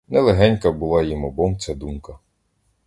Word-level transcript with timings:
Не 0.09 0.21
легенька 0.21 0.71
була 0.71 1.03
їм 1.03 1.25
обом 1.25 1.57
ця 1.59 1.75
думка! 1.75 2.19